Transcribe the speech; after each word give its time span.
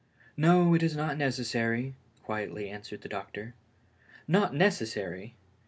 "No, 0.35 0.73
it 0.73 0.81
is 0.81 0.95
not 0.95 1.15
necessary," 1.15 1.93
quietly 2.23 2.67
answered 2.67 3.01
the 3.03 3.07
doctor. 3.07 3.53
Not 4.27 4.51
necessary! 4.51 5.35